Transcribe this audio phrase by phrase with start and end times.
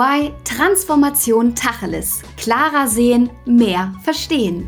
[0.00, 2.22] EY Transformation Tacheles.
[2.38, 4.66] Klarer sehen, mehr verstehen.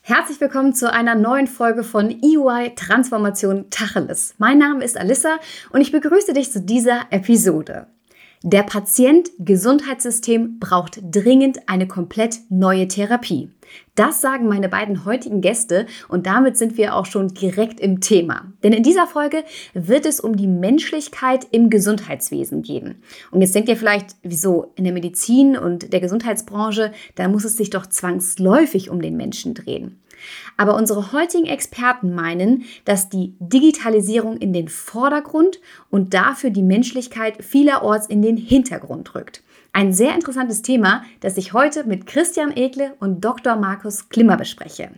[0.00, 4.34] Herzlich willkommen zu einer neuen Folge von EY Transformation Tacheles.
[4.38, 5.38] Mein Name ist Alissa
[5.70, 7.86] und ich begrüße dich zu dieser Episode.
[8.42, 13.52] Der Patient-Gesundheitssystem braucht dringend eine komplett neue Therapie.
[13.94, 18.52] Das sagen meine beiden heutigen Gäste und damit sind wir auch schon direkt im Thema.
[18.62, 23.02] Denn in dieser Folge wird es um die Menschlichkeit im Gesundheitswesen gehen.
[23.30, 27.56] Und jetzt denkt ihr vielleicht, wieso in der Medizin und der Gesundheitsbranche, da muss es
[27.56, 30.00] sich doch zwangsläufig um den Menschen drehen.
[30.56, 35.60] Aber unsere heutigen Experten meinen, dass die Digitalisierung in den Vordergrund
[35.90, 39.42] und dafür die Menschlichkeit vielerorts in den Hintergrund rückt.
[39.78, 43.54] Ein sehr interessantes Thema, das ich heute mit Christian Ekle und Dr.
[43.54, 44.90] Markus Klimmer bespreche.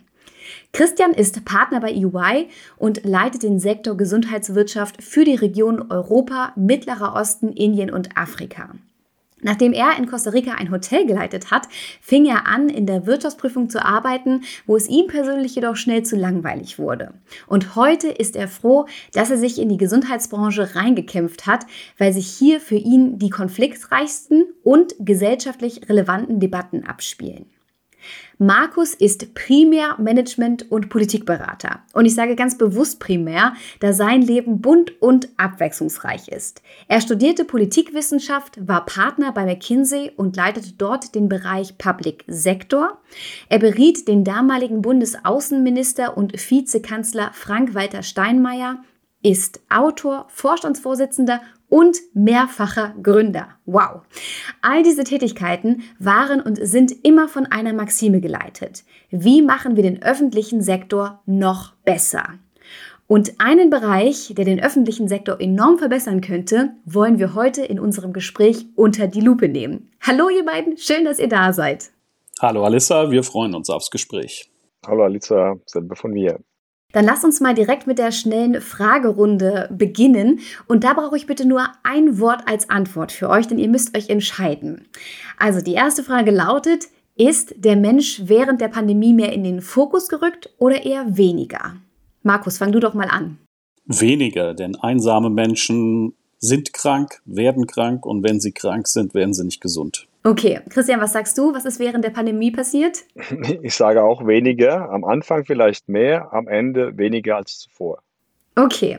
[0.73, 2.49] Christian ist Partner bei EY
[2.79, 8.71] und leitet den Sektor Gesundheitswirtschaft für die Region Europa, Mittlerer Osten, Indien und Afrika.
[9.43, 11.69] Nachdem er in Costa Rica ein Hotel geleitet hat,
[12.01, 16.17] fing er an, in der Wirtschaftsprüfung zu arbeiten, wo es ihm persönlich jedoch schnell zu
[16.17, 17.15] langweilig wurde.
[17.47, 21.67] Und heute ist er froh, dass er sich in die Gesundheitsbranche reingekämpft hat,
[21.99, 27.47] weil sich hier für ihn die konfliktreichsten und gesellschaftlich relevanten Debatten abspielen.
[28.39, 31.81] Markus ist primär Management- und Politikberater.
[31.93, 36.63] Und ich sage ganz bewusst primär, da sein Leben bunt und abwechslungsreich ist.
[36.89, 42.99] Er studierte Politikwissenschaft, war Partner bei McKinsey und leitete dort den Bereich Public Sector.
[43.49, 48.83] Er beriet den damaligen Bundesaußenminister und Vizekanzler Frank-Walter Steinmeier,
[49.23, 53.49] ist Autor, Vorstandsvorsitzender und mehrfacher Gründer.
[53.65, 54.03] Wow.
[54.61, 58.85] All diese Tätigkeiten waren und sind immer von einer Maxime geleitet.
[59.11, 62.35] Wie machen wir den öffentlichen Sektor noch besser?
[63.07, 68.13] Und einen Bereich, der den öffentlichen Sektor enorm verbessern könnte, wollen wir heute in unserem
[68.13, 69.91] Gespräch unter die Lupe nehmen.
[70.01, 71.91] Hallo ihr beiden, schön, dass ihr da seid.
[72.41, 74.51] Hallo Alissa, wir freuen uns aufs Gespräch.
[74.87, 76.39] Hallo Alissa, selber von mir.
[76.93, 80.41] Dann lass uns mal direkt mit der schnellen Fragerunde beginnen.
[80.67, 83.97] Und da brauche ich bitte nur ein Wort als Antwort für euch, denn ihr müsst
[83.97, 84.89] euch entscheiden.
[85.39, 90.09] Also die erste Frage lautet, ist der Mensch während der Pandemie mehr in den Fokus
[90.09, 91.77] gerückt oder eher weniger?
[92.23, 93.39] Markus, fang du doch mal an.
[93.87, 99.45] Weniger, denn einsame Menschen sind krank, werden krank und wenn sie krank sind, werden sie
[99.45, 100.07] nicht gesund.
[100.23, 101.55] Okay, Christian, was sagst du?
[101.55, 103.05] Was ist während der Pandemie passiert?
[103.63, 104.91] Ich sage auch weniger.
[104.91, 108.03] Am Anfang vielleicht mehr, am Ende weniger als zuvor.
[108.55, 108.99] Okay,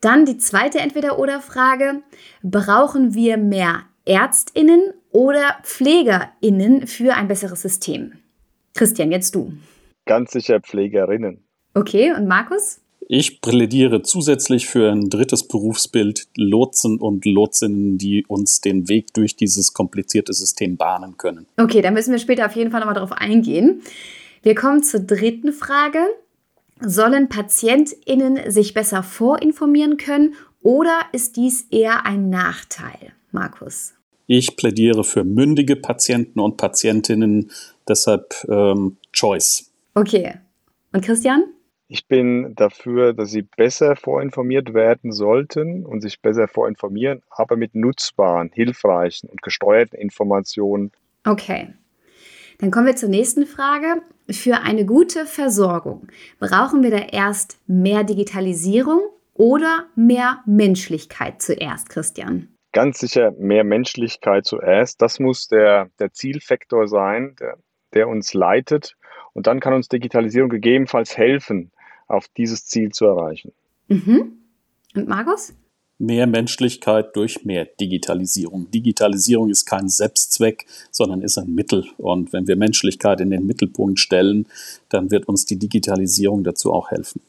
[0.00, 2.02] dann die zweite Entweder-Oder-Frage.
[2.42, 8.14] Brauchen wir mehr Ärztinnen oder Pflegerinnen für ein besseres System?
[8.74, 9.52] Christian, jetzt du.
[10.06, 11.44] Ganz sicher Pflegerinnen.
[11.74, 12.80] Okay, und Markus?
[13.12, 19.34] Ich plädiere zusätzlich für ein drittes Berufsbild, Lotsen und Lotsinnen, die uns den Weg durch
[19.34, 21.46] dieses komplizierte System bahnen können.
[21.56, 23.82] Okay, da müssen wir später auf jeden Fall nochmal drauf eingehen.
[24.44, 25.98] Wir kommen zur dritten Frage.
[26.80, 33.12] Sollen PatientInnen sich besser vorinformieren können oder ist dies eher ein Nachteil?
[33.32, 33.94] Markus.
[34.28, 37.50] Ich plädiere für mündige Patienten und Patientinnen,
[37.88, 39.68] deshalb ähm, Choice.
[39.96, 40.34] Okay.
[40.92, 41.42] Und Christian?
[41.92, 47.74] Ich bin dafür, dass sie besser vorinformiert werden sollten und sich besser vorinformieren, aber mit
[47.74, 50.92] nutzbaren, hilfreichen und gesteuerten Informationen.
[51.26, 51.74] Okay.
[52.58, 54.02] Dann kommen wir zur nächsten Frage.
[54.30, 56.06] Für eine gute Versorgung
[56.38, 59.00] brauchen wir da erst mehr Digitalisierung
[59.34, 62.54] oder mehr Menschlichkeit zuerst, Christian?
[62.70, 65.02] Ganz sicher mehr Menschlichkeit zuerst.
[65.02, 67.58] Das muss der, der Zielfaktor sein, der,
[67.94, 68.94] der uns leitet.
[69.32, 71.72] Und dann kann uns Digitalisierung gegebenenfalls helfen,
[72.10, 73.52] auf dieses Ziel zu erreichen.
[73.88, 74.32] Mhm.
[74.94, 75.52] Und Markus?
[75.98, 78.70] Mehr Menschlichkeit durch mehr Digitalisierung.
[78.70, 81.84] Digitalisierung ist kein Selbstzweck, sondern ist ein Mittel.
[81.98, 84.46] Und wenn wir Menschlichkeit in den Mittelpunkt stellen,
[84.88, 87.20] dann wird uns die Digitalisierung dazu auch helfen.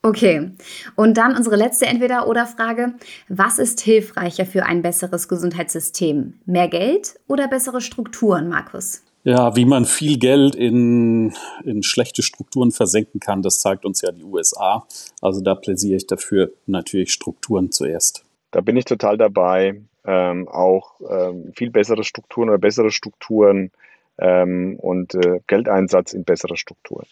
[0.00, 0.50] Okay,
[0.96, 2.94] und dann unsere letzte Entweder-Oder-Frage.
[3.28, 6.34] Was ist hilfreicher für ein besseres Gesundheitssystem?
[6.44, 9.02] Mehr Geld oder bessere Strukturen, Markus?
[9.26, 11.32] Ja, wie man viel Geld in,
[11.64, 14.86] in schlechte Strukturen versenken kann, das zeigt uns ja die USA.
[15.22, 18.22] Also da plädiere ich dafür natürlich Strukturen zuerst.
[18.50, 19.80] Da bin ich total dabei.
[20.06, 23.70] Ähm, auch ähm, viel bessere Strukturen oder bessere Strukturen
[24.18, 27.06] ähm, und äh, Geldeinsatz in bessere Strukturen.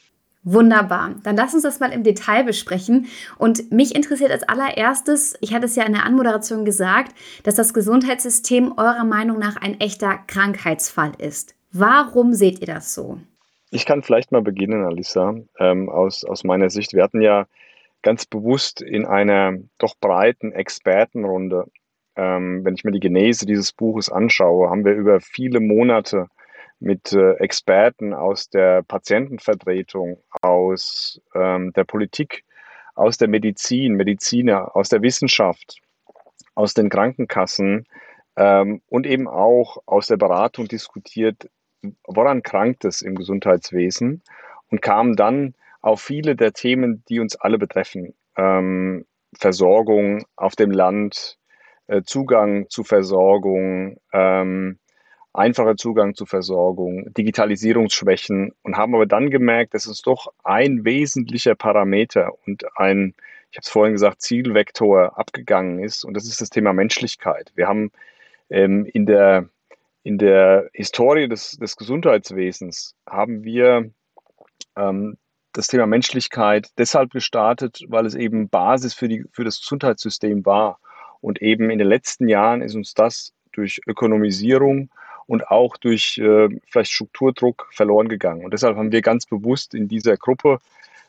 [0.44, 1.15] Wunderbar.
[1.23, 3.06] Dann lass uns das mal im Detail besprechen.
[3.38, 7.73] Und mich interessiert als allererstes, ich hatte es ja in der Anmoderation gesagt, dass das
[7.73, 11.55] Gesundheitssystem eurer Meinung nach ein echter Krankheitsfall ist.
[11.73, 13.19] Warum seht ihr das so?
[13.71, 16.93] Ich kann vielleicht mal beginnen, Alisa, ähm, aus, aus meiner Sicht.
[16.93, 17.47] Wir hatten ja
[18.03, 21.67] ganz bewusst in einer doch breiten Expertenrunde,
[22.17, 26.29] ähm, wenn ich mir die Genese dieses Buches anschaue, haben wir über viele Monate
[26.79, 32.45] mit äh, Experten aus der Patientenvertretung, aus ähm, der Politik,
[32.95, 35.81] aus der Medizin, Mediziner, aus der Wissenschaft,
[36.55, 37.87] aus den Krankenkassen
[38.37, 41.49] ähm, und eben auch aus der Beratung diskutiert,
[42.06, 44.23] woran krankt es im Gesundheitswesen
[44.70, 48.14] und kamen dann auf viele der Themen, die uns alle betreffen.
[48.37, 51.38] Ähm, Versorgung auf dem Land,
[51.87, 54.79] äh, Zugang zu Versorgung, ähm,
[55.32, 61.55] einfacher Zugang zu Versorgung, Digitalisierungsschwächen und haben aber dann gemerkt, dass es doch ein wesentlicher
[61.55, 63.14] Parameter und ein,
[63.50, 67.52] ich habe es vorhin gesagt, Zielvektor abgegangen ist und das ist das Thema Menschlichkeit.
[67.55, 67.90] Wir haben
[68.50, 69.49] ähm, in, der,
[70.05, 73.91] in der Historie des, des Gesundheitswesens haben wir
[74.77, 75.17] ähm,
[75.53, 80.79] das Thema Menschlichkeit deshalb gestartet, weil es eben Basis für, die, für das Gesundheitssystem war.
[81.21, 84.91] Und eben in den letzten Jahren ist uns das durch Ökonomisierung
[85.27, 88.45] und auch durch äh, vielleicht Strukturdruck verloren gegangen.
[88.45, 90.59] Und deshalb haben wir ganz bewusst in dieser Gruppe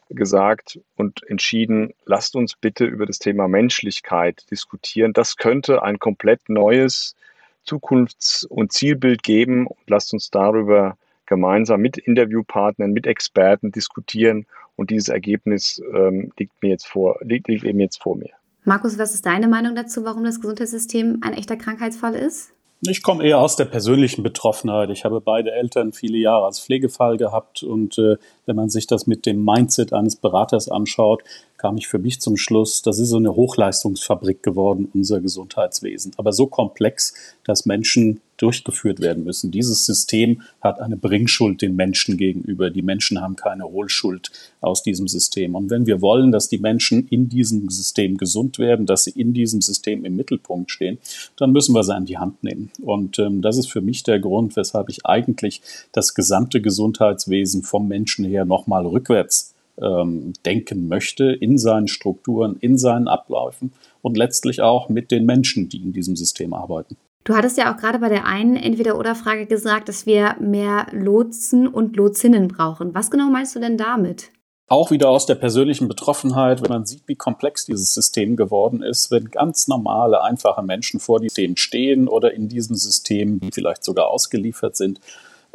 [0.10, 5.14] gesagt und entschieden, lasst uns bitte über das Thema Menschlichkeit diskutieren.
[5.14, 7.16] Das könnte ein komplett neues
[7.66, 14.46] Zukunfts- und Zielbild geben und lasst uns darüber gemeinsam mit Interviewpartnern, mit Experten diskutieren
[14.76, 18.32] und dieses Ergebnis ähm, liegt mir jetzt vor, liegt, liegt eben jetzt vor mir.
[18.66, 22.54] Markus, was ist deine Meinung dazu, warum das Gesundheitssystem ein echter Krankheitsfall ist?
[22.86, 24.90] Ich komme eher aus der persönlichen Betroffenheit.
[24.90, 29.08] Ich habe beide Eltern viele Jahre als Pflegefall gehabt und äh, wenn man sich das
[29.08, 31.24] mit dem Mindset eines Beraters anschaut,
[31.58, 36.12] kam ich für mich zum Schluss, das ist so eine Hochleistungsfabrik geworden, unser Gesundheitswesen.
[36.18, 37.14] Aber so komplex,
[37.46, 39.52] dass Menschen durchgeführt werden müssen.
[39.52, 42.70] Dieses System hat eine Bringschuld den Menschen gegenüber.
[42.70, 45.56] Die Menschen haben keine Hohlschuld aus diesem System.
[45.56, 49.34] Und wenn wir wollen, dass die Menschen in diesem System gesund werden, dass sie in
[49.34, 50.98] diesem System im Mittelpunkt stehen,
[51.38, 52.72] dann müssen wir sie an die Hand nehmen.
[52.82, 55.62] Und ähm, das ist für mich der Grund, weshalb ich eigentlich
[55.94, 62.78] das gesamte Gesundheitswesen vom Menschen her nochmal rückwärts ähm, denken möchte in seinen Strukturen, in
[62.78, 66.98] seinen Abläufen und letztlich auch mit den Menschen, die in diesem System arbeiten.
[67.24, 71.96] Du hattest ja auch gerade bei der einen Entweder-Oder-Frage gesagt, dass wir mehr Lotsen und
[71.96, 72.94] Lotsinnen brauchen.
[72.94, 74.30] Was genau meinst du denn damit?
[74.68, 79.12] Auch wieder aus der persönlichen Betroffenheit, wenn man sieht, wie komplex dieses System geworden ist,
[79.12, 84.76] wenn ganz normale, einfache Menschen vor diesem stehen oder in diesem System vielleicht sogar ausgeliefert
[84.76, 85.00] sind,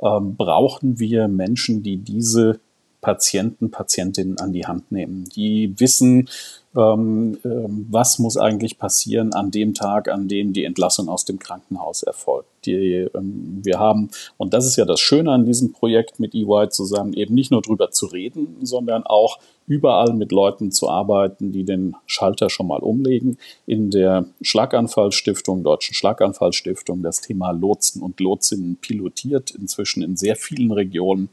[0.00, 2.60] ähm, brauchen wir Menschen, die diese
[3.00, 5.24] Patienten, Patientinnen an die Hand nehmen.
[5.34, 6.28] Die wissen,
[6.76, 11.38] ähm, ähm, was muss eigentlich passieren an dem Tag, an dem die Entlassung aus dem
[11.38, 12.48] Krankenhaus erfolgt.
[12.66, 16.68] Die, ähm, wir haben, und das ist ja das Schöne an diesem Projekt mit EY
[16.70, 21.64] zusammen, eben nicht nur drüber zu reden, sondern auch überall mit Leuten zu arbeiten, die
[21.64, 23.38] den Schalter schon mal umlegen.
[23.66, 30.72] In der Schlaganfallstiftung, Deutschen Schlaganfallstiftung, das Thema Lotsen und Lotsinnen pilotiert, inzwischen in sehr vielen
[30.72, 31.28] Regionen.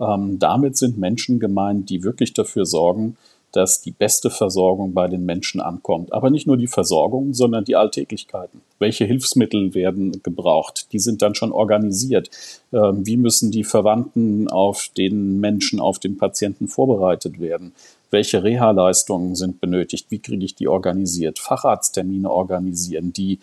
[0.00, 3.16] Ähm, damit sind Menschen gemeint, die wirklich dafür sorgen,
[3.52, 6.12] dass die beste Versorgung bei den Menschen ankommt.
[6.12, 8.60] Aber nicht nur die Versorgung, sondern die Alltäglichkeiten.
[8.78, 10.88] Welche Hilfsmittel werden gebraucht?
[10.92, 12.30] Die sind dann schon organisiert.
[12.72, 17.72] Ähm, wie müssen die Verwandten auf den Menschen, auf den Patienten vorbereitet werden?
[18.10, 20.06] Welche Reha-Leistungen sind benötigt?
[20.10, 21.38] Wie kriege ich die organisiert?
[21.38, 23.38] Facharzttermine organisieren, die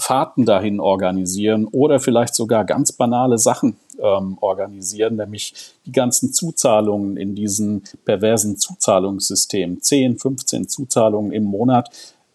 [0.00, 7.16] Fahrten dahin organisieren oder vielleicht sogar ganz banale Sachen ähm, organisieren, nämlich die ganzen Zuzahlungen
[7.16, 9.80] in diesem perversen Zuzahlungssystem.
[9.80, 11.90] 10, 15 Zuzahlungen im Monat.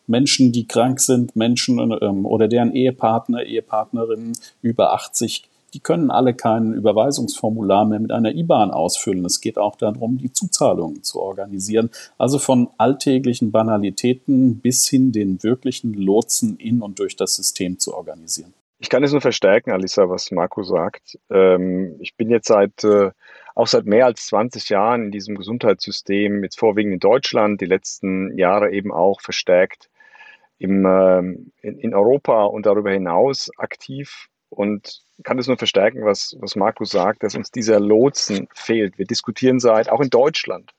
[0.08, 6.34] Menschen, die krank sind, Menschen ähm, oder deren Ehepartner, Ehepartnerinnen über 80 die können alle
[6.34, 9.26] kein Überweisungsformular mehr mit einer IBAN ausfüllen.
[9.26, 11.90] Es geht auch darum, die Zuzahlungen zu organisieren.
[12.18, 17.94] Also von alltäglichen Banalitäten bis hin den wirklichen Lotsen in und durch das System zu
[17.94, 18.54] organisieren.
[18.80, 21.20] Ich kann es nur verstärken, Alisa, was Marco sagt.
[21.30, 23.12] Ähm, ich bin jetzt seit äh,
[23.54, 28.38] auch seit mehr als 20 Jahren in diesem Gesundheitssystem, jetzt vorwiegend in Deutschland, die letzten
[28.38, 29.90] Jahre eben auch verstärkt
[30.58, 36.56] im, ähm, in, Europa und darüber hinaus aktiv und kann es nur verstärken, was, was
[36.56, 38.98] Markus sagt, dass uns dieser Lotsen fehlt.
[38.98, 40.72] Wir diskutieren seit, auch in Deutschland,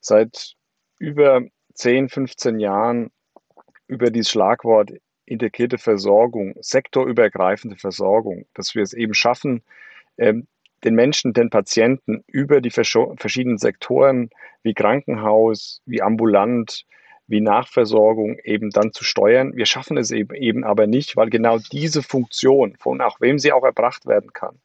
[0.00, 0.54] seit
[0.98, 1.42] über
[1.74, 3.10] 10, 15 Jahren
[3.86, 4.92] über dieses Schlagwort
[5.24, 9.62] integrierte Versorgung, sektorübergreifende Versorgung, dass wir es eben schaffen,
[10.18, 10.46] ähm,
[10.84, 14.30] den Menschen, den Patienten über die verschiedenen Sektoren
[14.62, 16.84] wie Krankenhaus, wie ambulant,
[17.32, 19.56] wie Nachversorgung eben dann zu steuern.
[19.56, 23.52] Wir schaffen es eben, eben aber nicht, weil genau diese Funktion, von auch wem sie
[23.52, 24.60] auch erbracht werden kann,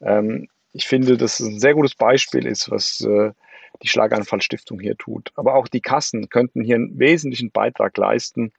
[0.00, 3.32] ähm, ich finde, dass es ein sehr gutes Beispiel ist, was, äh,
[3.82, 5.32] die Schlaganfallstiftung hier tut.
[5.34, 8.52] Aber auch die Kassen könnten hier einen wesentlichen Beitrag leisten,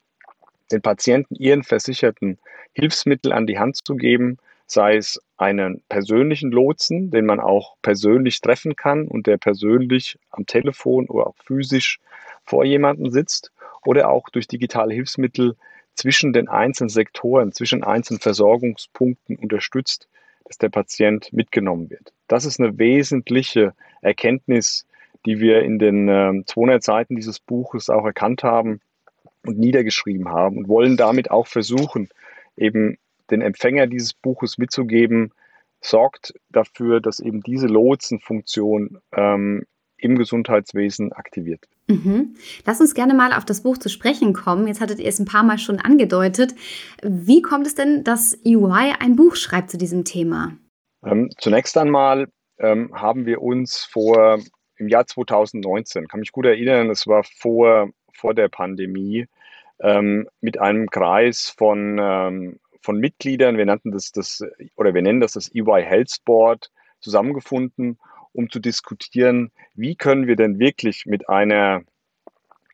[0.72, 2.40] den Patienten ihren Versicherten
[2.74, 4.38] Hilfsmittel an die Hand zu geben,
[4.72, 10.46] sei es einen persönlichen Lotsen, den man auch persönlich treffen kann und der persönlich am
[10.46, 12.00] Telefon oder auch physisch
[12.44, 13.52] vor jemandem sitzt,
[13.86, 15.56] oder auch durch digitale Hilfsmittel
[15.96, 20.08] zwischen den einzelnen Sektoren, zwischen einzelnen Versorgungspunkten unterstützt,
[20.46, 22.14] dass der Patient mitgenommen wird.
[22.28, 24.86] Das ist eine wesentliche Erkenntnis,
[25.26, 28.82] die wir in den äh, 200 Seiten dieses Buches auch erkannt haben
[29.46, 32.10] und niedergeschrieben haben und wollen damit auch versuchen,
[32.58, 32.98] eben
[33.32, 35.32] den Empfänger dieses Buches mitzugeben,
[35.82, 39.66] sorgt dafür, dass eben diese Lotsenfunktion ähm,
[39.98, 41.68] im Gesundheitswesen aktiviert.
[41.88, 42.36] Mhm.
[42.66, 44.68] Lass uns gerne mal auf das Buch zu sprechen kommen.
[44.68, 46.56] Jetzt hattet ihr es ein paar Mal schon angedeutet.
[47.04, 50.58] Wie kommt es denn, dass EY ein Buch schreibt zu diesem Thema?
[51.04, 52.28] Ähm, zunächst einmal
[52.60, 54.40] ähm, haben wir uns vor
[54.78, 59.28] im Jahr 2019, kann mich gut erinnern, es war vor, vor der Pandemie,
[59.80, 64.44] ähm, mit einem Kreis von, ähm, von Mitgliedern, wir nannten das, das
[64.76, 68.00] oder wir nennen das das EY Health Board, zusammengefunden,
[68.34, 71.82] um zu diskutieren, wie können wir denn wirklich mit einer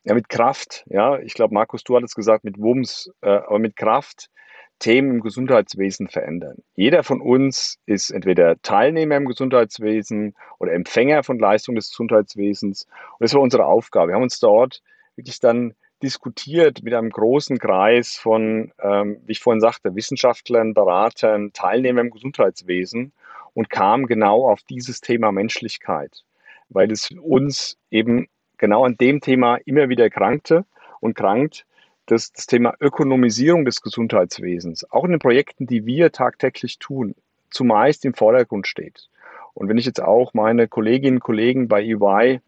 [0.04, 3.76] ja, mit Kraft, ja, ich glaube, Markus, du hattest gesagt, mit Wumms, äh, aber mit
[3.76, 4.30] Kraft
[4.78, 6.62] Themen im Gesundheitswesen verändern.
[6.76, 12.84] Jeder von uns ist entweder Teilnehmer im Gesundheitswesen oder Empfänger von Leistungen des Gesundheitswesens.
[12.84, 14.08] Und das war unsere Aufgabe.
[14.08, 14.82] Wir haben uns dort
[15.16, 21.52] wirklich dann diskutiert mit einem großen Kreis von, ähm, wie ich vorhin sagte, Wissenschaftlern, Beratern,
[21.52, 23.12] Teilnehmern im Gesundheitswesen
[23.54, 26.24] und kamen genau auf dieses Thema Menschlichkeit,
[26.68, 28.28] weil es uns eben
[28.58, 30.64] genau an dem Thema immer wieder krankte
[31.00, 31.64] und krankt,
[32.06, 37.14] dass das Thema Ökonomisierung des Gesundheitswesens, auch in den Projekten, die wir tagtäglich tun,
[37.50, 39.08] zumeist im Vordergrund steht.
[39.54, 42.40] Und wenn ich jetzt auch meine Kolleginnen und Kollegen bei EY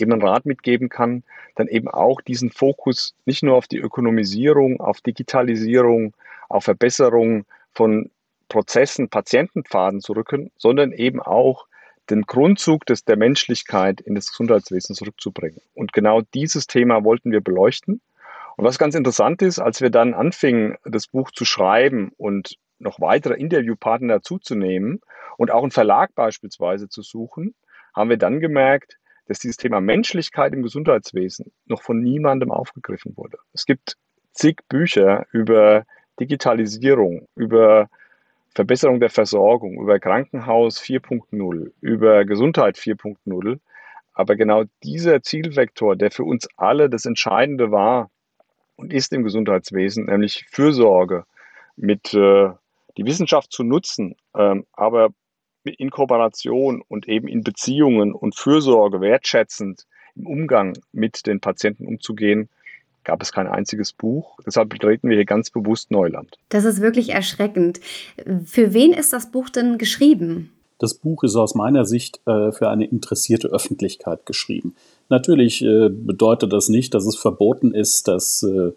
[0.00, 1.22] eben einen Rat mitgeben kann,
[1.56, 6.14] dann eben auch diesen Fokus nicht nur auf die Ökonomisierung, auf Digitalisierung,
[6.48, 8.10] auf Verbesserung von
[8.48, 11.66] Prozessen, Patientenpfaden zu rücken, sondern eben auch
[12.10, 15.60] den Grundzug des, der Menschlichkeit in das Gesundheitswesen zurückzubringen.
[15.74, 18.00] Und genau dieses Thema wollten wir beleuchten.
[18.56, 23.00] Und was ganz interessant ist, als wir dann anfingen, das Buch zu schreiben und noch
[23.00, 25.00] weitere Interviewpartner dazuzunehmen
[25.36, 27.54] und auch einen Verlag beispielsweise zu suchen,
[27.94, 28.98] haben wir dann gemerkt,
[29.30, 33.38] dass dieses Thema Menschlichkeit im Gesundheitswesen noch von niemandem aufgegriffen wurde.
[33.52, 33.96] Es gibt
[34.32, 35.84] zig Bücher über
[36.18, 37.88] Digitalisierung, über
[38.56, 43.60] Verbesserung der Versorgung, über Krankenhaus 4.0, über Gesundheit 4.0.
[44.14, 48.10] Aber genau dieser Zielvektor, der für uns alle das Entscheidende war
[48.74, 51.24] und ist im Gesundheitswesen, nämlich Fürsorge,
[51.76, 52.50] mit äh,
[52.96, 55.10] die Wissenschaft zu nutzen, ähm, aber
[55.64, 59.86] in Kooperation und eben in Beziehungen und Fürsorge wertschätzend
[60.16, 62.48] im Umgang mit den Patienten umzugehen,
[63.04, 64.38] gab es kein einziges Buch.
[64.46, 66.38] Deshalb betreten wir hier ganz bewusst Neuland.
[66.48, 67.80] Das ist wirklich erschreckend.
[68.44, 70.52] Für wen ist das Buch denn geschrieben?
[70.78, 74.74] Das Buch ist aus meiner Sicht äh, für eine interessierte Öffentlichkeit geschrieben.
[75.10, 78.72] Natürlich äh, bedeutet das nicht, dass es verboten ist, dass äh,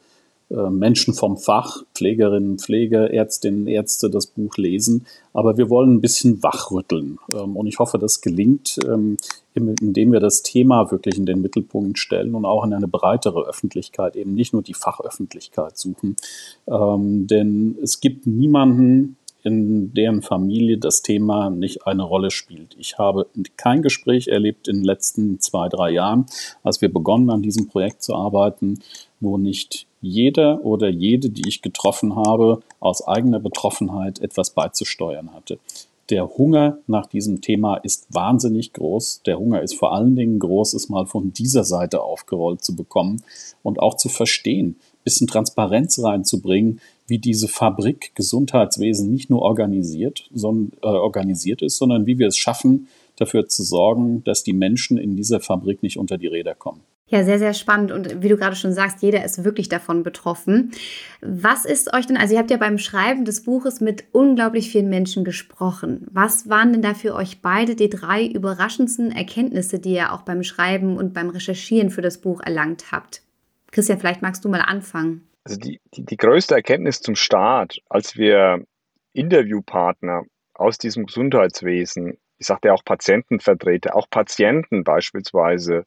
[0.50, 5.06] Menschen vom Fach, Pflegerinnen, Pfleger, Ärztinnen, Ärzte das Buch lesen.
[5.34, 7.18] Aber wir wollen ein bisschen wachrütteln.
[7.34, 9.18] Ähm, und ich hoffe, das gelingt, ähm,
[9.56, 14.16] indem wir das Thema wirklich in den Mittelpunkt stellen und auch in eine breitere Öffentlichkeit,
[14.16, 16.16] eben nicht nur die Fachöffentlichkeit suchen.
[16.68, 22.76] Ähm, denn es gibt niemanden, in deren Familie das Thema nicht eine Rolle spielt.
[22.80, 26.26] Ich habe kein Gespräch erlebt in den letzten zwei, drei Jahren,
[26.64, 28.80] als wir begonnen an diesem Projekt zu arbeiten,
[29.20, 35.58] wo nicht jeder oder jede, die ich getroffen habe, aus eigener Betroffenheit etwas beizusteuern hatte.
[36.10, 39.22] Der Hunger nach diesem Thema ist wahnsinnig groß.
[39.26, 43.24] Der Hunger ist vor allen Dingen groß, es mal von dieser Seite aufgerollt zu bekommen
[43.64, 50.78] und auch zu verstehen, bisschen Transparenz reinzubringen, wie diese Fabrik Gesundheitswesen nicht nur organisiert, sondern,
[50.82, 55.16] äh, organisiert ist, sondern wie wir es schaffen, dafür zu sorgen, dass die Menschen in
[55.16, 56.82] dieser Fabrik nicht unter die Räder kommen.
[57.14, 57.92] Ja, sehr, sehr spannend.
[57.92, 60.72] Und wie du gerade schon sagst, jeder ist wirklich davon betroffen.
[61.22, 64.90] Was ist euch denn, also ihr habt ja beim Schreiben des Buches mit unglaublich vielen
[64.90, 66.08] Menschen gesprochen.
[66.10, 70.42] Was waren denn da für euch beide die drei überraschendsten Erkenntnisse, die ihr auch beim
[70.42, 73.22] Schreiben und beim Recherchieren für das Buch erlangt habt?
[73.70, 75.28] Christian, vielleicht magst du mal anfangen.
[75.44, 78.66] Also die, die, die größte Erkenntnis zum Start, als wir
[79.12, 80.24] Interviewpartner
[80.56, 85.86] aus diesem Gesundheitswesen, ich sagte ja auch Patientenvertreter, auch Patienten beispielsweise,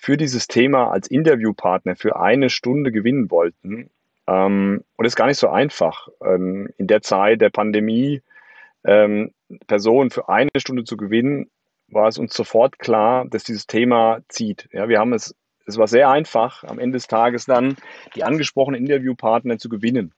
[0.00, 3.90] für dieses Thema als Interviewpartner für eine Stunde gewinnen wollten.
[4.26, 8.22] Ähm, und es ist gar nicht so einfach, ähm, in der Zeit der Pandemie
[8.82, 9.32] ähm,
[9.66, 11.50] Personen für eine Stunde zu gewinnen,
[11.88, 14.70] war es uns sofort klar, dass dieses Thema zieht.
[14.72, 15.34] Ja, wir haben es,
[15.66, 17.76] es war sehr einfach, am Ende des Tages dann
[18.14, 20.14] die angesprochenen Interviewpartner zu gewinnen.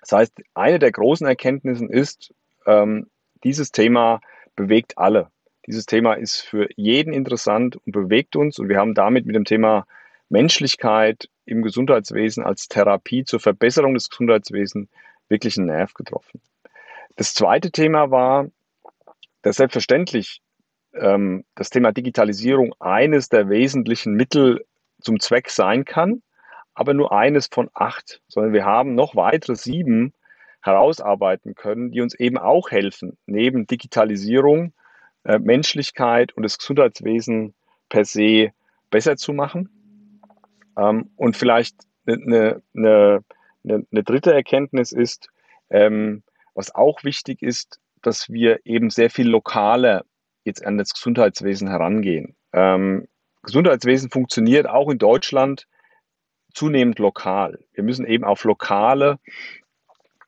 [0.00, 2.34] Das heißt, eine der großen Erkenntnissen ist,
[2.66, 3.06] ähm,
[3.42, 4.20] dieses Thema
[4.54, 5.30] bewegt alle.
[5.66, 9.44] Dieses Thema ist für jeden interessant und bewegt uns und wir haben damit mit dem
[9.44, 9.86] Thema
[10.28, 14.88] Menschlichkeit im Gesundheitswesen als Therapie zur Verbesserung des Gesundheitswesens
[15.28, 16.40] wirklich einen Nerv getroffen.
[17.16, 18.48] Das zweite Thema war,
[19.42, 20.40] dass selbstverständlich
[20.94, 24.64] ähm, das Thema Digitalisierung eines der wesentlichen Mittel
[25.00, 26.22] zum Zweck sein kann,
[26.74, 30.12] aber nur eines von acht, sondern wir haben noch weitere sieben
[30.62, 34.72] herausarbeiten können, die uns eben auch helfen, neben Digitalisierung,
[35.24, 37.54] äh, Menschlichkeit und das Gesundheitswesen
[37.88, 38.52] per se
[38.90, 39.68] besser zu machen.
[40.76, 41.76] Ähm, und vielleicht
[42.06, 43.24] eine, eine,
[43.64, 45.28] eine, eine dritte Erkenntnis ist,
[45.70, 46.22] ähm,
[46.54, 50.04] was auch wichtig ist, dass wir eben sehr viel lokaler
[50.44, 52.36] jetzt an das Gesundheitswesen herangehen.
[52.52, 53.08] Ähm,
[53.42, 55.66] Gesundheitswesen funktioniert auch in Deutschland
[56.52, 57.58] zunehmend lokal.
[57.72, 59.18] Wir müssen eben auf lokale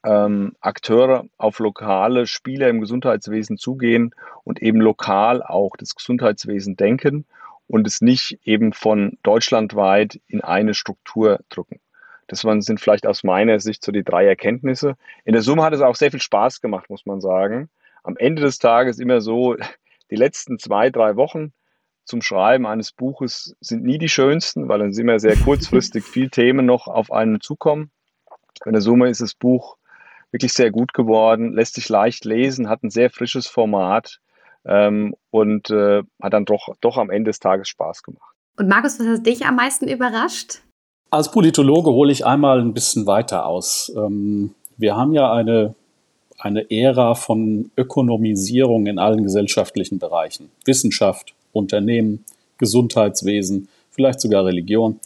[0.07, 7.27] ähm, Akteure, auf lokale Spieler im Gesundheitswesen zugehen und eben lokal auch das Gesundheitswesen denken
[7.67, 11.81] und es nicht eben von deutschlandweit in eine Struktur drücken.
[12.29, 14.97] Das sind vielleicht aus meiner Sicht so die drei Erkenntnisse.
[15.25, 17.69] In der Summe hat es auch sehr viel Spaß gemacht, muss man sagen.
[18.05, 19.57] Am Ende des Tages immer so,
[20.11, 21.53] die letzten zwei, drei Wochen
[22.05, 26.31] zum Schreiben eines Buches sind nie die schönsten, weil dann sind wir sehr kurzfristig viel
[26.31, 27.91] Themen noch auf einen zukommen.
[28.65, 29.77] In der Summe ist das Buch
[30.37, 34.21] wirklich sehr gut geworden, lässt sich leicht lesen, hat ein sehr frisches Format
[34.67, 38.35] ähm, und äh, hat dann doch, doch am Ende des Tages Spaß gemacht.
[38.59, 40.61] Und Markus, was hat dich am meisten überrascht?
[41.11, 43.91] Als Politologe hole ich einmal ein bisschen weiter aus.
[43.97, 45.75] Ähm, wir haben ja eine,
[46.39, 50.51] eine Ära von Ökonomisierung in allen gesellschaftlichen Bereichen.
[50.67, 52.27] Wissenschaft, Unternehmen,
[52.59, 55.01] Gesundheitswesen, vielleicht sogar Religion.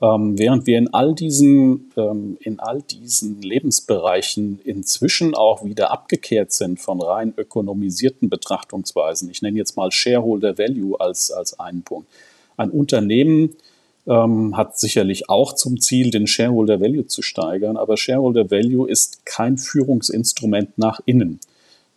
[0.00, 6.52] Ähm, während wir in all diesen, ähm, in all diesen Lebensbereichen inzwischen auch wieder abgekehrt
[6.52, 9.28] sind von rein ökonomisierten Betrachtungsweisen.
[9.30, 12.08] Ich nenne jetzt mal Shareholder Value als, als einen Punkt.
[12.56, 13.56] Ein Unternehmen
[14.06, 19.26] ähm, hat sicherlich auch zum Ziel, den Shareholder Value zu steigern, aber Shareholder Value ist
[19.26, 21.40] kein Führungsinstrument nach innen.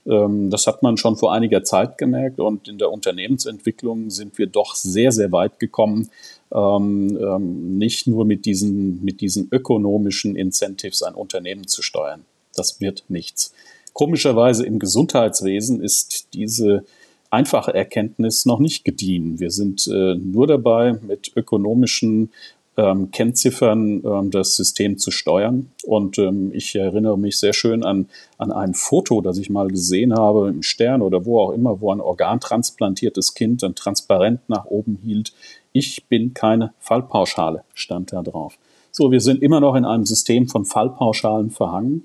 [0.07, 4.47] Ähm, das hat man schon vor einiger Zeit gemerkt und in der Unternehmensentwicklung sind wir
[4.47, 6.09] doch sehr, sehr weit gekommen,
[6.53, 12.25] ähm, ähm, nicht nur mit diesen, mit diesen ökonomischen Incentives ein Unternehmen zu steuern.
[12.55, 13.53] Das wird nichts.
[13.93, 16.85] Komischerweise im Gesundheitswesen ist diese
[17.29, 19.39] einfache Erkenntnis noch nicht gediehen.
[19.39, 22.29] Wir sind äh, nur dabei, mit ökonomischen
[22.77, 25.71] ähm, Kennziffern ähm, das System zu steuern.
[25.83, 30.13] Und ähm, ich erinnere mich sehr schön an, an ein Foto, das ich mal gesehen
[30.13, 34.99] habe im Stern oder wo auch immer, wo ein organtransplantiertes Kind dann transparent nach oben
[35.03, 35.33] hielt.
[35.73, 38.57] Ich bin keine Fallpauschale, stand da drauf.
[38.91, 42.03] So, wir sind immer noch in einem System von Fallpauschalen verhangen.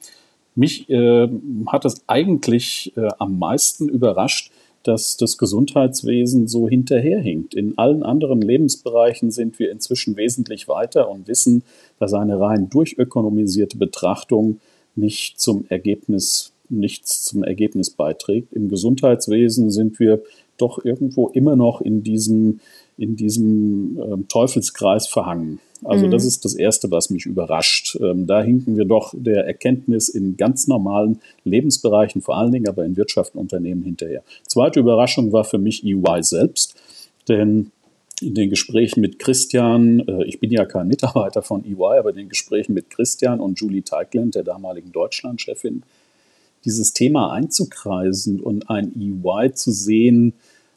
[0.54, 1.28] Mich äh,
[1.66, 4.52] hat es eigentlich äh, am meisten überrascht,
[4.86, 7.54] dass das Gesundheitswesen so hinterherhinkt.
[7.54, 11.64] In allen anderen Lebensbereichen sind wir inzwischen wesentlich weiter und wissen,
[11.98, 14.60] dass eine rein durchökonomisierte Betrachtung
[14.94, 18.52] nicht zum Ergebnis, nichts zum Ergebnis beiträgt.
[18.52, 20.22] Im Gesundheitswesen sind wir
[20.56, 22.60] doch irgendwo immer noch in diesem,
[22.98, 25.60] in diesem äh, Teufelskreis verhangen.
[25.84, 26.10] Also mhm.
[26.10, 27.98] das ist das Erste, was mich überrascht.
[28.00, 32.84] Ähm, da hinken wir doch der Erkenntnis in ganz normalen Lebensbereichen, vor allen Dingen aber
[32.84, 34.22] in Wirtschaft und Unternehmen hinterher.
[34.46, 36.74] Zweite Überraschung war für mich EY selbst,
[37.28, 37.70] denn
[38.22, 42.16] in den Gesprächen mit Christian, äh, ich bin ja kein Mitarbeiter von EY, aber in
[42.16, 45.82] den Gesprächen mit Christian und Julie Teigland, der damaligen Deutschlandchefin,
[46.64, 50.32] dieses Thema einzukreisen und ein EY zu sehen,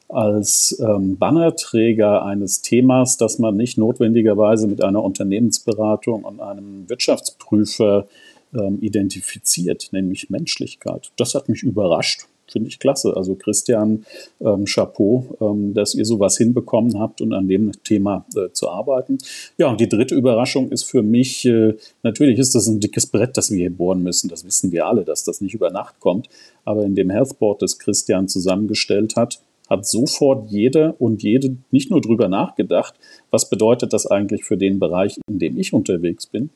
[0.09, 8.07] als ähm, Bannerträger eines Themas, das man nicht notwendigerweise mit einer Unternehmensberatung und einem Wirtschaftsprüfer
[8.53, 11.11] ähm, identifiziert, nämlich Menschlichkeit.
[11.15, 12.25] Das hat mich überrascht.
[12.51, 13.15] Finde ich klasse.
[13.15, 14.05] Also Christian,
[14.41, 19.19] ähm, Chapeau, ähm, dass ihr sowas hinbekommen habt und an dem Thema äh, zu arbeiten.
[19.59, 23.37] Ja, und die dritte Überraschung ist für mich, äh, natürlich ist das ein dickes Brett,
[23.37, 24.29] das wir hier bohren müssen.
[24.29, 26.27] Das wissen wir alle, dass das nicht über Nacht kommt.
[26.65, 32.01] Aber in dem Healthboard, das Christian zusammengestellt hat, hat sofort jeder und jede nicht nur
[32.01, 32.95] drüber nachgedacht,
[33.31, 36.49] was bedeutet das eigentlich für den Bereich, in dem ich unterwegs bin,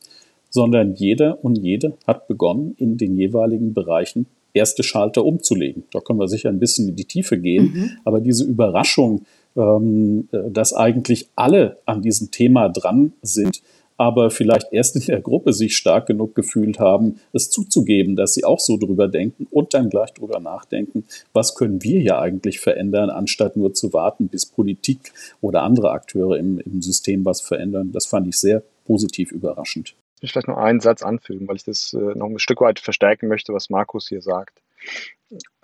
[0.50, 5.84] sondern jeder und jede hat begonnen, in den jeweiligen Bereichen erste Schalter umzulegen.
[5.90, 7.90] Da können wir sicher ein bisschen in die Tiefe gehen, mhm.
[8.04, 9.22] aber diese Überraschung,
[9.56, 13.62] ähm, dass eigentlich alle an diesem Thema dran sind,
[13.96, 18.44] aber vielleicht erst in der Gruppe sich stark genug gefühlt haben, es zuzugeben, dass sie
[18.44, 23.10] auch so drüber denken und dann gleich drüber nachdenken, was können wir ja eigentlich verändern,
[23.10, 27.92] anstatt nur zu warten, bis Politik oder andere Akteure im, im System was verändern.
[27.92, 29.94] Das fand ich sehr positiv überraschend.
[30.16, 32.80] Ich will vielleicht noch einen Satz anfügen, weil ich das äh, noch ein Stück weit
[32.80, 34.60] verstärken möchte, was Markus hier sagt.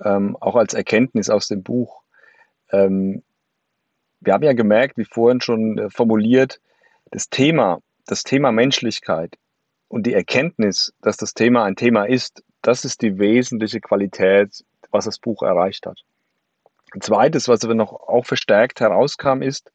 [0.05, 2.03] Ähm, auch als Erkenntnis aus dem Buch.
[2.71, 3.23] Ähm,
[4.21, 6.61] wir haben ja gemerkt, wie vorhin schon äh, formuliert,
[7.11, 9.37] das Thema, das Thema Menschlichkeit
[9.89, 15.05] und die Erkenntnis, dass das Thema ein Thema ist, das ist die wesentliche Qualität, was
[15.05, 16.01] das Buch erreicht hat.
[16.93, 19.73] Ein zweites, was aber noch auch verstärkt herauskam, ist,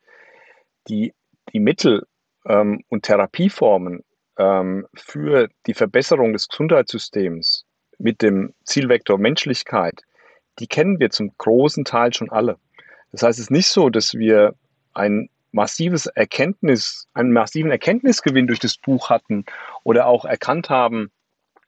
[0.87, 1.13] die,
[1.53, 2.05] die Mittel
[2.45, 4.03] ähm, und Therapieformen
[4.37, 7.65] ähm, für die Verbesserung des Gesundheitssystems
[7.97, 10.01] mit dem Zielvektor Menschlichkeit,
[10.59, 12.57] die kennen wir zum großen Teil schon alle.
[13.11, 14.55] Das heißt, es ist nicht so, dass wir
[14.93, 19.45] ein massives Erkenntnis, einen massiven Erkenntnisgewinn durch das Buch hatten
[19.83, 21.11] oder auch erkannt haben,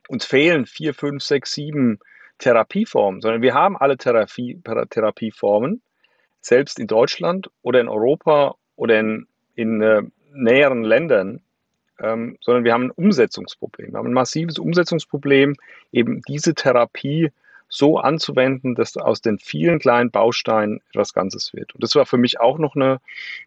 [0.10, 2.00] uns fehlen vier, fünf, sechs, sieben
[2.38, 5.82] Therapieformen, sondern wir haben alle Therapie, Therapieformen,
[6.42, 11.42] selbst in Deutschland oder in Europa oder in, in äh, näheren Ländern,
[12.00, 13.94] ähm, sondern wir haben ein Umsetzungsproblem.
[13.94, 15.56] Wir haben ein massives Umsetzungsproblem,
[15.94, 17.32] eben diese Therapie
[17.70, 21.74] so anzuwenden, dass aus den vielen kleinen Bausteinen etwas Ganzes wird.
[21.76, 23.00] Und das war für mich auch noch eine,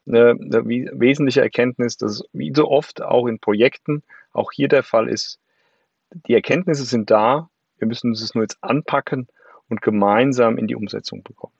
[0.06, 4.02] eine, eine wesentliche Erkenntnis, dass wie so oft auch in Projekten
[4.32, 5.38] auch hier der Fall ist.
[6.26, 9.28] Die Erkenntnisse sind da, wir müssen es nur jetzt anpacken
[9.68, 11.54] und gemeinsam in die Umsetzung bekommen.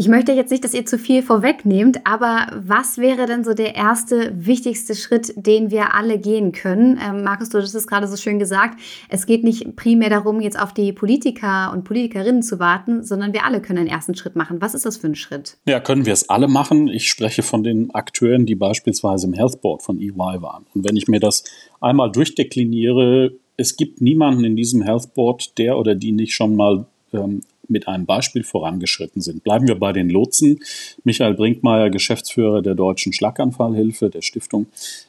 [0.00, 3.74] Ich möchte jetzt nicht, dass ihr zu viel vorwegnehmt, aber was wäre denn so der
[3.74, 7.00] erste wichtigste Schritt, den wir alle gehen können?
[7.04, 8.78] Ähm, Markus, du hast es gerade so schön gesagt.
[9.08, 13.44] Es geht nicht primär darum, jetzt auf die Politiker und Politikerinnen zu warten, sondern wir
[13.44, 14.60] alle können einen ersten Schritt machen.
[14.60, 15.56] Was ist das für ein Schritt?
[15.66, 16.86] Ja, können wir es alle machen.
[16.86, 20.64] Ich spreche von den Akteuren, die beispielsweise im Health Board von EY waren.
[20.74, 21.42] Und wenn ich mir das
[21.80, 26.86] einmal durchdekliniere, es gibt niemanden in diesem Health Board, der oder die nicht schon mal
[27.12, 29.44] ähm, mit einem Beispiel vorangeschritten sind.
[29.44, 30.60] Bleiben wir bei den Lotsen.
[31.04, 34.66] Michael Brinkmeier, Geschäftsführer der Deutschen Schlaganfallhilfe, der Stiftung,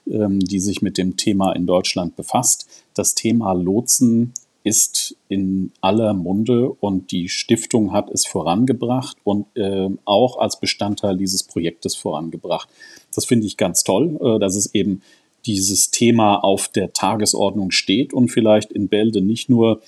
[0.09, 2.67] ähm, die sich mit dem Thema in Deutschland befasst.
[2.93, 9.89] Das Thema Lotsen ist in aller Munde und die Stiftung hat es vorangebracht und äh,
[10.05, 12.69] auch als Bestandteil dieses Projektes vorangebracht.
[13.15, 15.01] Das finde ich ganz toll, äh, dass es eben
[15.45, 19.81] dieses Thema auf der Tagesordnung steht und vielleicht in Bälde nicht nur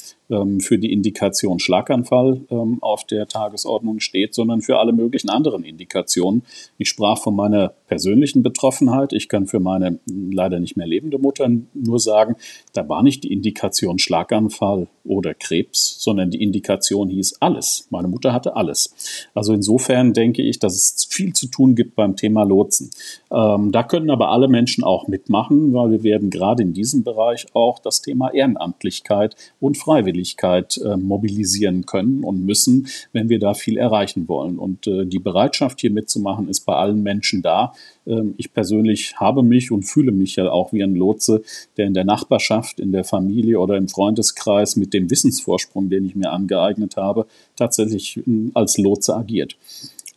[0.60, 6.44] für die Indikation Schlaganfall ähm, auf der Tagesordnung steht, sondern für alle möglichen anderen Indikationen.
[6.78, 9.12] Ich sprach von meiner persönlichen Betroffenheit.
[9.12, 12.36] Ich kann für meine leider nicht mehr lebende Mutter nur sagen,
[12.74, 17.88] da war nicht die Indikation Schlaganfall oder Krebs, sondern die Indikation hieß alles.
[17.90, 19.28] Meine Mutter hatte alles.
[19.34, 22.92] Also insofern denke ich, dass es viel zu tun gibt beim Thema Lotsen.
[23.32, 27.48] Ähm, da können aber alle Menschen auch mitmachen, weil wir werden gerade in diesem Bereich
[27.54, 33.54] auch das Thema Ehrenamtlichkeit und Freiwilligkeit Freiwilligkeit äh, mobilisieren können und müssen, wenn wir da
[33.54, 34.58] viel erreichen wollen.
[34.58, 37.74] Und äh, die Bereitschaft, hier mitzumachen, ist bei allen Menschen da.
[38.06, 41.42] Ähm, ich persönlich habe mich und fühle mich ja auch wie ein Lotse,
[41.78, 46.16] der in der Nachbarschaft, in der Familie oder im Freundeskreis mit dem Wissensvorsprung, den ich
[46.16, 49.58] mir angeeignet habe, tatsächlich hm, als Lotse agiert.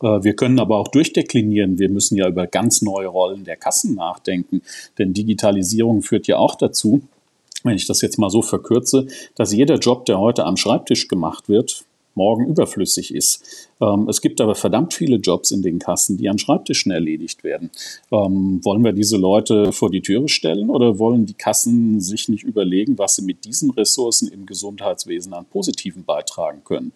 [0.01, 1.79] Äh, wir können aber auch durchdeklinieren.
[1.79, 4.61] Wir müssen ja über ganz neue Rollen der Kassen nachdenken.
[4.97, 7.01] Denn Digitalisierung führt ja auch dazu,
[7.65, 11.49] wenn ich das jetzt mal so verkürze, dass jeder Job, der heute am Schreibtisch gemacht
[11.49, 13.69] wird, morgen überflüssig ist.
[13.81, 17.69] Ähm, es gibt aber verdammt viele Jobs in den Kassen, die an Schreibtischen erledigt werden.
[18.11, 22.43] Ähm, wollen wir diese Leute vor die Türe stellen oder wollen die Kassen sich nicht
[22.43, 26.93] überlegen, was sie mit diesen Ressourcen im Gesundheitswesen an Positiven beitragen können?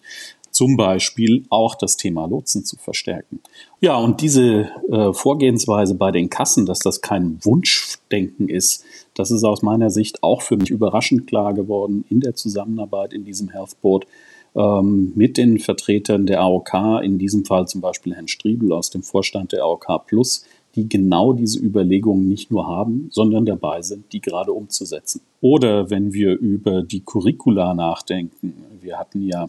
[0.50, 3.40] Zum Beispiel auch das Thema Lotsen zu verstärken.
[3.80, 8.84] Ja, und diese äh, Vorgehensweise bei den Kassen, dass das kein Wunschdenken ist,
[9.14, 13.24] das ist aus meiner Sicht auch für mich überraschend klar geworden in der Zusammenarbeit in
[13.24, 14.06] diesem Health Board
[14.54, 19.02] ähm, mit den Vertretern der AOK, in diesem Fall zum Beispiel Herrn Striebel aus dem
[19.02, 24.20] Vorstand der AOK Plus, die genau diese Überlegungen nicht nur haben, sondern dabei sind, die
[24.20, 25.20] gerade umzusetzen.
[25.40, 28.54] Oder wenn wir über die Curricula nachdenken.
[28.82, 29.48] Wir hatten ja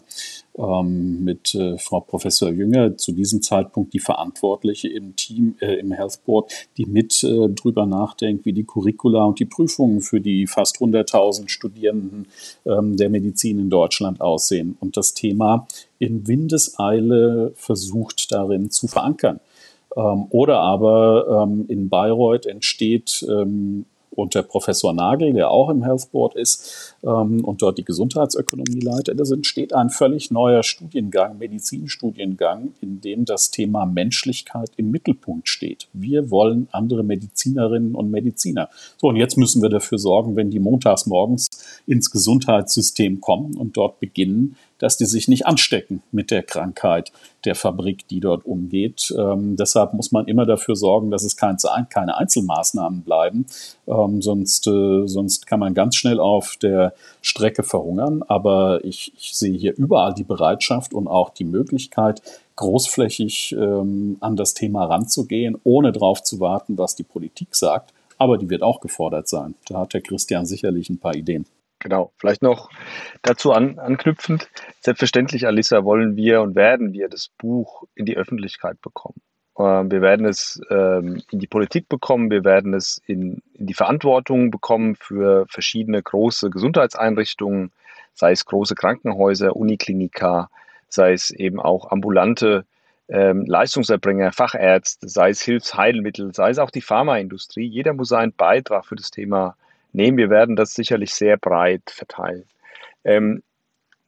[0.56, 5.92] ähm, mit äh, Frau Professor Jünger zu diesem Zeitpunkt die Verantwortliche im Team, äh, im
[5.92, 10.46] Health Board, die mit äh, drüber nachdenkt, wie die Curricula und die Prüfungen für die
[10.46, 12.26] fast 100.000 Studierenden
[12.66, 15.66] ähm, der Medizin in Deutschland aussehen und das Thema
[15.98, 19.40] in Windeseile versucht darin zu verankern.
[19.96, 25.82] Ähm, oder aber ähm, in Bayreuth entsteht ähm, und der Professor Nagel, der auch im
[25.82, 29.18] Health Board ist ähm, und dort die Gesundheitsökonomie leitet.
[29.18, 35.88] Es entsteht ein völlig neuer Studiengang, Medizinstudiengang, in dem das Thema Menschlichkeit im Mittelpunkt steht.
[35.92, 38.68] Wir wollen andere Medizinerinnen und Mediziner.
[38.98, 41.48] So, und jetzt müssen wir dafür sorgen, wenn die montags morgens
[41.86, 47.12] ins Gesundheitssystem kommen und dort beginnen, dass die sich nicht anstecken mit der Krankheit
[47.44, 49.14] der Fabrik, die dort umgeht.
[49.16, 51.56] Ähm, deshalb muss man immer dafür sorgen, dass es kein,
[51.88, 53.46] keine Einzelmaßnahmen bleiben,
[53.86, 58.24] ähm, sonst, äh, sonst kann man ganz schnell auf der Strecke verhungern.
[58.26, 62.20] Aber ich, ich sehe hier überall die Bereitschaft und auch die Möglichkeit,
[62.56, 67.94] großflächig ähm, an das Thema ranzugehen, ohne darauf zu warten, was die Politik sagt.
[68.18, 69.54] Aber die wird auch gefordert sein.
[69.68, 71.46] Da hat der Christian sicherlich ein paar Ideen.
[71.82, 72.70] Genau, vielleicht noch
[73.22, 74.48] dazu an, anknüpfend.
[74.80, 79.20] Selbstverständlich, Alissa, wollen wir und werden wir das Buch in die Öffentlichkeit bekommen.
[79.58, 83.74] Ähm, wir werden es ähm, in die Politik bekommen, wir werden es in, in die
[83.74, 87.72] Verantwortung bekommen für verschiedene große Gesundheitseinrichtungen,
[88.14, 90.50] sei es große Krankenhäuser, Uniklinika,
[90.88, 92.64] sei es eben auch ambulante
[93.08, 97.66] ähm, Leistungserbringer, Fachärzte, sei es Hilfsheilmittel, sei es auch die Pharmaindustrie.
[97.66, 99.56] Jeder muss seinen Beitrag für das Thema
[99.92, 100.16] nehmen.
[100.16, 102.44] Wir werden das sicherlich sehr breit verteilen.
[103.04, 103.42] Ähm,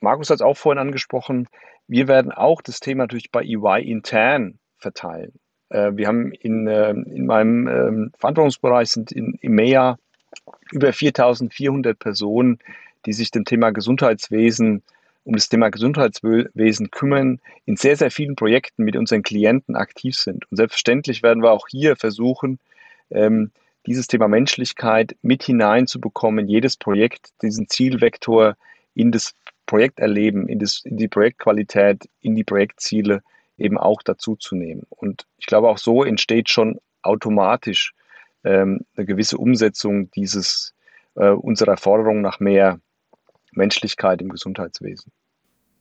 [0.00, 1.48] Markus hat es auch vorhin angesprochen.
[1.88, 5.32] Wir werden auch das Thema natürlich bei EY intern verteilen.
[5.70, 9.98] Äh, wir haben in, äh, in meinem äh, Verantwortungsbereich sind in EMEA
[10.72, 12.58] über 4400 Personen,
[13.06, 14.82] die sich dem Thema Gesundheitswesen
[15.24, 20.50] um das Thema Gesundheitswesen kümmern, in sehr, sehr vielen Projekten mit unseren Klienten aktiv sind.
[20.50, 22.58] Und selbstverständlich werden wir auch hier versuchen,
[23.10, 23.50] ähm,
[23.86, 28.56] dieses Thema Menschlichkeit mit hineinzubekommen, jedes Projekt, diesen Zielvektor
[28.94, 29.34] in das
[29.66, 33.22] Projekterleben, in, das, in die Projektqualität, in die Projektziele
[33.56, 34.84] eben auch dazu zu nehmen.
[34.90, 37.94] Und ich glaube, auch so entsteht schon automatisch
[38.44, 40.74] ähm, eine gewisse Umsetzung dieses
[41.14, 42.80] äh, unserer Forderung nach mehr
[43.52, 45.12] Menschlichkeit im Gesundheitswesen.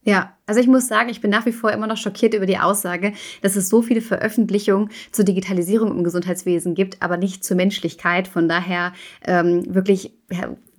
[0.05, 2.57] Ja, also ich muss sagen, ich bin nach wie vor immer noch schockiert über die
[2.57, 8.27] Aussage, dass es so viele Veröffentlichungen zur Digitalisierung im Gesundheitswesen gibt, aber nicht zur Menschlichkeit.
[8.27, 8.91] Von daher
[9.25, 10.11] ähm, wirklich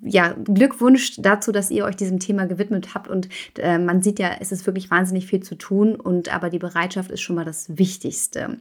[0.05, 3.09] ja, Glückwunsch dazu, dass ihr euch diesem Thema gewidmet habt.
[3.09, 5.97] Und äh, man sieht ja, es ist wirklich wahnsinnig viel zu tun.
[5.97, 8.59] Und aber die Bereitschaft ist schon mal das Wichtigste.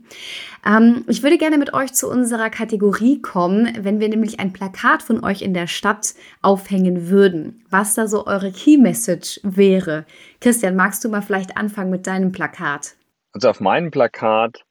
[0.65, 5.03] Ähm, ich würde gerne mit euch zu unserer Kategorie kommen, wenn wir nämlich ein Plakat
[5.03, 7.65] von euch in der Stadt aufhängen würden.
[7.69, 10.06] Was da so eure Key Message wäre.
[10.39, 12.95] Christian, magst du mal vielleicht anfangen mit deinem Plakat?
[13.34, 14.63] Also auf meinem Plakat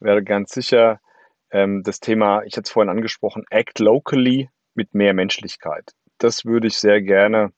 [0.00, 1.00] wäre ganz sicher
[1.52, 6.66] ähm, das Thema, ich hatte es vorhin angesprochen, Act Locally mit mehr Menschlichkeit das würde
[6.66, 7.52] ich sehr gerne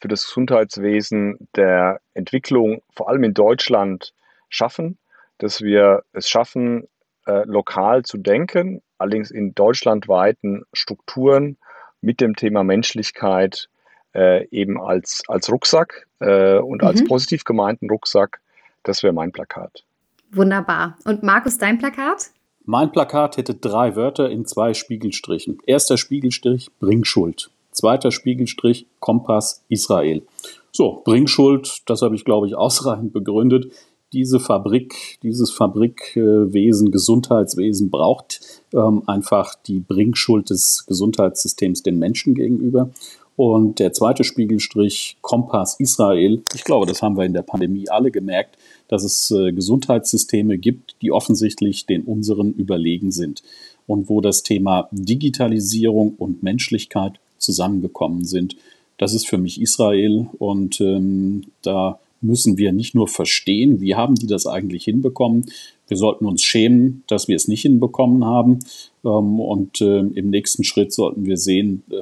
[0.00, 4.12] für das Gesundheitswesen der Entwicklung, vor allem in Deutschland,
[4.48, 4.98] schaffen,
[5.38, 6.88] dass wir es schaffen,
[7.26, 11.56] äh, lokal zu denken, allerdings in deutschlandweiten Strukturen
[12.00, 13.68] mit dem Thema Menschlichkeit
[14.14, 16.88] äh, eben als, als Rucksack äh, und mhm.
[16.88, 18.40] als positiv gemeinten Rucksack.
[18.82, 19.84] Das wäre mein Plakat.
[20.32, 20.98] Wunderbar.
[21.04, 22.30] Und Markus, dein Plakat?
[22.64, 25.58] Mein Plakat hätte drei Wörter in zwei Spiegelstrichen.
[25.66, 27.50] Erster Spiegelstrich, Bringschuld.
[27.72, 30.22] Zweiter Spiegelstrich, Kompass Israel.
[30.70, 33.72] So, Bringschuld, das habe ich, glaube ich, ausreichend begründet.
[34.12, 38.40] Diese Fabrik, dieses Fabrikwesen, Gesundheitswesen braucht
[38.74, 42.90] ähm, einfach die Bringschuld des Gesundheitssystems den Menschen gegenüber.
[43.36, 46.42] Und der zweite Spiegelstrich, Kompass Israel.
[46.54, 48.58] Ich glaube, das haben wir in der Pandemie alle gemerkt,
[48.88, 53.42] dass es äh, Gesundheitssysteme gibt, die offensichtlich den unseren überlegen sind.
[53.86, 58.56] Und wo das Thema Digitalisierung und Menschlichkeit zusammengekommen sind.
[58.98, 64.14] Das ist für mich Israel und ähm, da müssen wir nicht nur verstehen, wie haben
[64.14, 65.46] die das eigentlich hinbekommen.
[65.88, 68.60] Wir sollten uns schämen, dass wir es nicht hinbekommen haben.
[69.04, 72.00] Ähm, und äh, im nächsten Schritt sollten wir sehen, äh,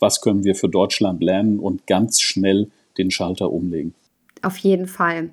[0.00, 3.94] was können wir für Deutschland lernen und ganz schnell den Schalter umlegen.
[4.42, 5.30] Auf jeden Fall.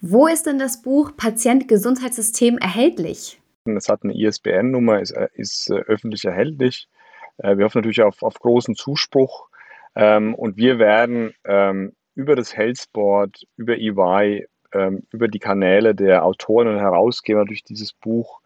[0.00, 3.38] Wo ist denn das Buch Patient Gesundheitssystem erhältlich?
[3.64, 6.86] Es hat eine ISBN-Nummer, ist, äh, ist äh, öffentlich erhältlich.
[7.38, 9.48] Äh, wir hoffen natürlich auf, auf großen Zuspruch.
[9.94, 16.24] Ähm, und wir werden ähm, über das Healthboard, über EY, ähm, über die Kanäle der
[16.24, 18.40] Autoren und Herausgeber durch dieses Buch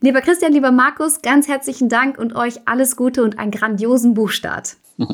[0.00, 4.76] Lieber Christian, lieber Markus, ganz herzlichen Dank und euch alles Gute und einen grandiosen Buchstart.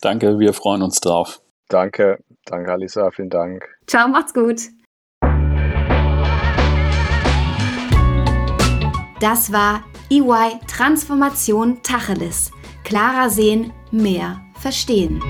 [0.00, 1.40] Danke, wir freuen uns drauf.
[1.68, 3.64] Danke, danke Alisa, vielen Dank.
[3.86, 4.62] Ciao, macht's gut.
[9.20, 12.50] Das war EY Transformation Tacheles.
[12.82, 15.22] Klarer sehen, mehr verstehen.